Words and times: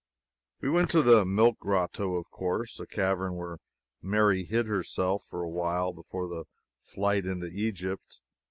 We 0.61 0.67
went 0.71 0.89
to 0.89 1.03
the 1.03 1.25
Milk 1.25 1.59
Grotto, 1.59 2.15
of 2.15 2.27
course 2.31 2.79
a 2.79 2.87
cavern 2.87 3.35
where 3.35 3.59
Mary 4.01 4.45
hid 4.45 4.65
herself 4.65 5.25
for 5.27 5.43
a 5.43 5.47
while 5.51 5.93
before 5.93 6.27
the 6.27 6.45
flight 6.79 7.27
into 7.27 7.51
Egypt. 7.53 8.21